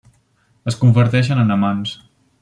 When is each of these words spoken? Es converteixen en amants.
Es 0.71 0.77
converteixen 0.83 1.43
en 1.43 1.55
amants. 1.57 1.93